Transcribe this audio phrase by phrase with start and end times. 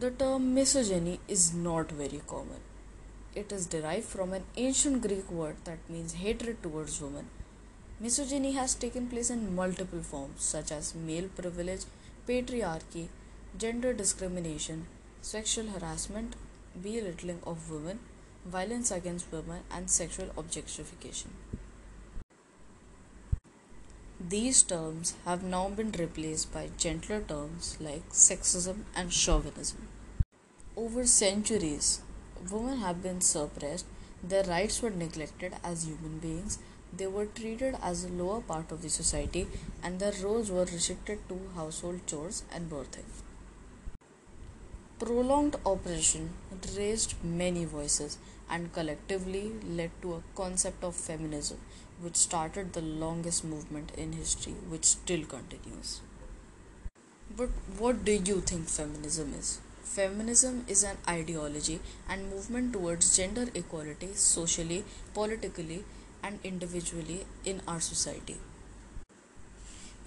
[0.00, 2.60] The term misogyny is not very common.
[3.34, 7.26] It is derived from an ancient Greek word that means hatred towards women.
[7.98, 11.86] Misogyny has taken place in multiple forms such as male privilege,
[12.28, 13.08] patriarchy,
[13.58, 14.86] gender discrimination,
[15.20, 16.36] sexual harassment,
[16.80, 17.98] belittling of women,
[18.46, 21.32] violence against women, and sexual objectification.
[24.20, 29.86] These terms have now been replaced by gentler terms like sexism and chauvinism.
[30.76, 32.00] Over centuries,
[32.50, 33.86] women have been suppressed,
[34.20, 36.58] their rights were neglected as human beings,
[36.92, 39.46] they were treated as a lower part of the society,
[39.84, 43.06] and their roles were restricted to household chores and birthing.
[44.98, 46.30] Prolonged oppression
[46.76, 48.18] raised many voices
[48.50, 51.58] and collectively led to a concept of feminism,
[52.00, 56.00] which started the longest movement in history, which still continues.
[57.36, 59.60] But what do you think feminism is?
[59.84, 61.78] Feminism is an ideology
[62.08, 64.84] and movement towards gender equality socially,
[65.14, 65.84] politically,
[66.24, 68.38] and individually in our society.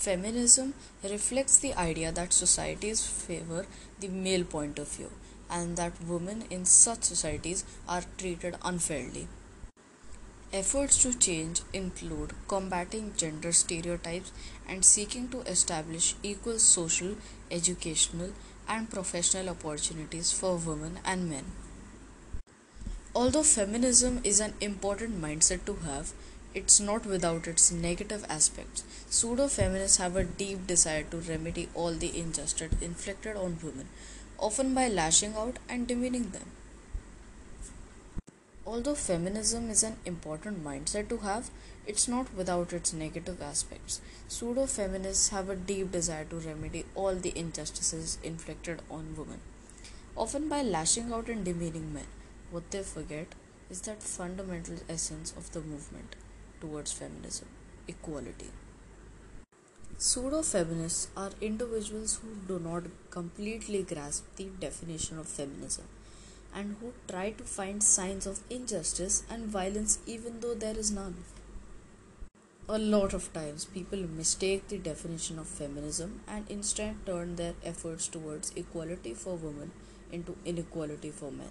[0.00, 0.72] Feminism
[1.04, 3.66] reflects the idea that societies favor
[3.98, 5.10] the male point of view
[5.50, 9.28] and that women in such societies are treated unfairly.
[10.54, 14.32] Efforts to change include combating gender stereotypes
[14.66, 17.16] and seeking to establish equal social,
[17.50, 18.30] educational,
[18.66, 21.44] and professional opportunities for women and men.
[23.14, 26.14] Although feminism is an important mindset to have,
[26.52, 28.82] it's not without its negative aspects.
[29.08, 33.88] Pseudo feminists have a deep desire to remedy all the injustice inflicted on women,
[34.36, 36.50] often by lashing out and demeaning them.
[38.66, 41.50] Although feminism is an important mindset to have,
[41.86, 44.00] it's not without its negative aspects.
[44.26, 49.40] Pseudo feminists have a deep desire to remedy all the injustices inflicted on women,
[50.16, 52.06] often by lashing out and demeaning men.
[52.50, 53.28] What they forget
[53.70, 56.16] is that fundamental essence of the movement
[56.60, 57.48] towards feminism
[57.88, 58.50] equality.
[59.96, 65.84] Pseudo feminists are individuals who do not completely grasp the definition of feminism
[66.54, 71.16] and who try to find signs of injustice and violence even though there is none.
[72.68, 78.06] A lot of times, people mistake the definition of feminism and instead turn their efforts
[78.06, 79.72] towards equality for women
[80.12, 81.50] into inequality for men.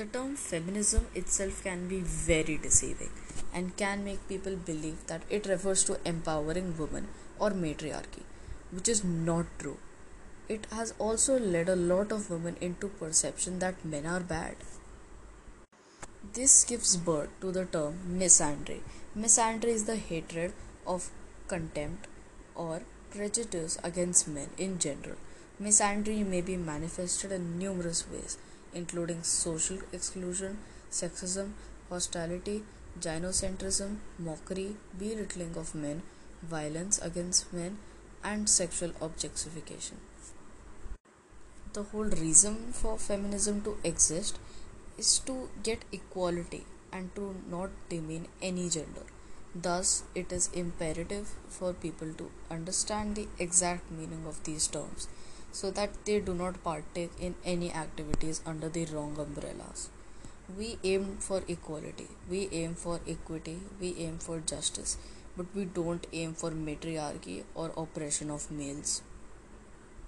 [0.00, 3.10] The term feminism itself can be very deceiving
[3.52, 8.22] and can make people believe that it refers to empowering women or matriarchy,
[8.70, 9.76] which is not true.
[10.48, 14.56] It has also led a lot of women into perception that men are bad.
[16.32, 18.80] This gives birth to the term misandry.
[19.14, 20.54] Misandry is the hatred
[20.86, 21.10] of
[21.46, 22.06] contempt
[22.54, 25.18] or prejudice against men in general.
[25.62, 28.38] Misandry may be manifested in numerous ways
[28.74, 30.58] including social exclusion,
[30.90, 31.52] sexism,
[31.88, 32.62] hostility,
[33.00, 36.02] gynocentrism, mockery, belittling of men,
[36.42, 37.78] violence against men,
[38.22, 39.98] and sexual objectification.
[41.72, 44.38] The whole reason for feminism to exist
[44.98, 49.04] is to get equality and to not demean any gender.
[49.54, 55.08] Thus, it is imperative for people to understand the exact meaning of these terms
[55.52, 59.90] so that they do not partake in any activities under the wrong umbrellas.
[60.58, 64.96] We aim for equality, we aim for equity, we aim for justice,
[65.36, 69.02] but we don't aim for matriarchy or oppression of males.